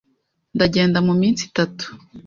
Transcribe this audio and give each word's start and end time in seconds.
Ndagenda 0.55 0.97
muminsi 1.07 1.41
itatu. 1.49 1.85